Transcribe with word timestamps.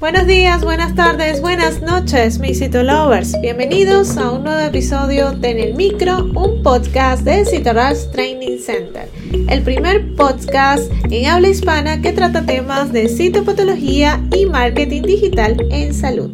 Buenos 0.00 0.26
días, 0.26 0.64
buenas 0.64 0.94
tardes, 0.94 1.42
buenas 1.42 1.82
noches, 1.82 2.38
mis 2.38 2.58
Lovers. 2.72 3.38
Bienvenidos 3.42 4.16
a 4.16 4.30
un 4.30 4.44
nuevo 4.44 4.58
episodio 4.60 5.32
de 5.32 5.50
En 5.50 5.58
el 5.58 5.74
Micro, 5.74 6.24
un 6.24 6.62
podcast 6.62 7.22
de 7.22 7.44
Citorush 7.44 8.10
Training 8.10 8.56
Center. 8.60 9.10
El 9.50 9.62
primer 9.62 10.16
podcast 10.16 10.90
en 11.10 11.26
habla 11.26 11.48
hispana 11.48 12.00
que 12.00 12.14
trata 12.14 12.46
temas 12.46 12.94
de 12.94 13.10
citopatología 13.10 14.26
y 14.34 14.46
marketing 14.46 15.02
digital 15.02 15.58
en 15.70 15.92
salud. 15.92 16.30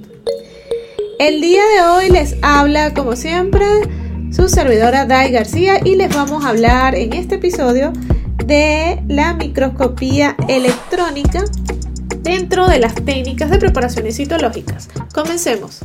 El 1.19 1.41
día 1.41 1.63
de 1.75 1.89
hoy 1.89 2.11
les 2.11 2.37
habla, 2.43 2.95
como 2.95 3.17
siempre, 3.17 3.67
su 4.31 4.49
servidora 4.49 5.07
Dai 5.07 5.33
García 5.33 5.81
y 5.85 5.97
les 5.97 6.15
vamos 6.15 6.45
a 6.45 6.51
hablar 6.51 6.95
en 6.95 7.15
este 7.15 7.35
episodio 7.35 7.93
de 8.45 9.03
la 9.09 9.35
microscopía 9.35 10.37
electrónica 10.47 11.43
dentro 12.27 12.67
de 12.67 12.81
las 12.81 12.97
técnicas 12.97 13.51
de 13.51 13.59
preparaciones 13.59 14.17
citológicas. 14.17 14.89
Comencemos. 15.15 15.79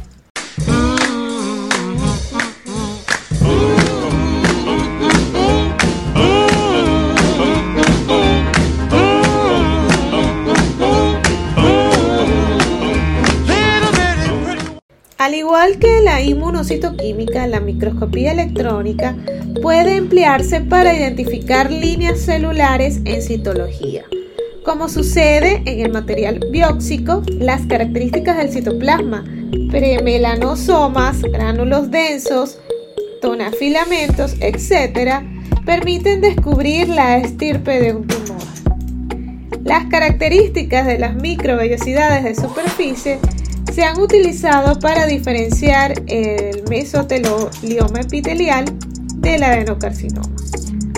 Al 15.20 15.36
igual 15.36 15.78
que 15.78 16.02
la 16.02 16.24
inmunocitoquímica, 16.24 17.46
la 17.46 17.60
microscopía 17.60 18.32
electrónica 18.32 19.16
puede 19.62 19.98
emplearse 19.98 20.62
para 20.62 20.96
identificar 20.96 21.72
líneas 21.72 22.20
celulares 22.20 23.02
en 23.06 23.22
citología. 23.22 24.06
Como 24.64 24.90
sucede 24.90 25.64
en 25.66 25.80
el 25.80 25.92
material 25.92 26.40
bióxico, 26.52 27.24
las 27.28 27.66
características 27.66 28.38
del 28.38 28.52
citoplasma, 28.52 29.24
premelanosomas, 29.72 31.24
gránulos 31.24 31.90
densos, 31.90 32.60
tonafilamentos, 33.22 34.36
etc., 34.40 35.24
permiten 35.66 36.22
descubrir 36.22 36.90
la 36.90 37.18
estirpe 37.18 37.80
de 37.82 37.94
un 37.96 38.08
tumor. 38.08 38.42
Las 39.64 39.86
características 39.86 40.86
de 40.86 41.00
las 41.00 41.16
microvellosidades 41.16 42.24
de 42.24 42.36
superficie 42.36 43.20
se 43.74 43.84
han 43.84 44.00
utilizado 44.00 44.80
para 44.80 45.08
diferenciar 45.08 45.94
el 46.06 46.64
mesotelioma 46.70 48.02
epitelial 48.02 48.66
del 49.16 49.42
adenocarcinoma. 49.42 50.30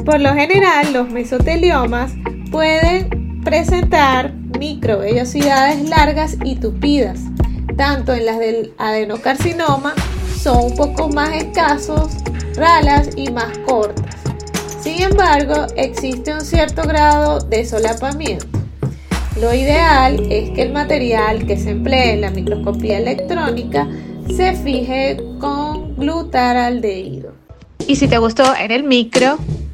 Por 0.04 0.20
lo 0.20 0.34
general, 0.34 0.92
los 0.92 1.10
mesoteliomas 1.10 2.12
pueden 2.52 3.23
presentar 3.44 4.34
microvellosidades 4.58 5.90
largas 5.90 6.38
y 6.44 6.56
tupidas. 6.56 7.20
Tanto 7.78 8.14
en 8.14 8.26
las 8.26 8.40
del 8.40 8.74
adenocarcinoma 8.78 9.94
son 10.40 10.66
un 10.66 10.76
poco 10.76 11.10
más 11.10 11.34
escasos, 11.36 12.12
ralas 12.56 13.10
y 13.16 13.32
más 13.32 13.58
cortas. 13.60 14.16
Sin 14.82 15.02
embargo, 15.02 15.68
existe 15.76 16.34
un 16.34 16.42
cierto 16.42 16.84
grado 16.84 17.40
de 17.40 17.66
solapamiento. 17.66 18.46
Lo 19.40 19.54
ideal 19.54 20.20
es 20.30 20.52
que 20.52 20.62
el 20.62 20.74
material 20.74 21.48
que 21.48 21.58
se 21.58 21.72
emplee 21.72 22.14
en 22.14 22.22
la 22.22 22.30
microscopía 22.30 22.98
electrónica 22.98 23.88
se 24.36 24.54
fije 24.54 25.18
con 25.40 25.96
glutaraldehído. 25.96 27.32
Y 27.88 27.96
si 27.96 28.08
te 28.08 28.18
gustó 28.18 28.56
en 28.56 28.72
el 28.72 28.84
micro, 28.84 29.38